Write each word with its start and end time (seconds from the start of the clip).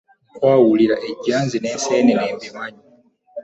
Nkawulira 0.37 0.95
ejjanzi 1.09 1.57
n'enseenene 1.59 2.25
mbimanye. 2.35 2.81